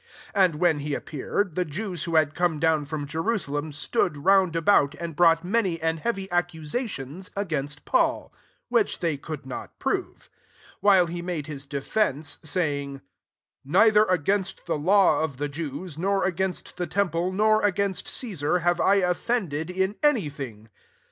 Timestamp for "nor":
15.99-16.23, 17.31-17.61